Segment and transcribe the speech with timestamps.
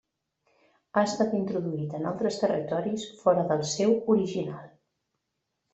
[0.93, 4.67] Ha estat introduït en altres territoris fora del seu original.